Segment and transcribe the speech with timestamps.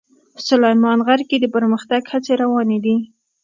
[0.47, 2.97] سلیمان غر کې د پرمختګ هڅې روانې دي.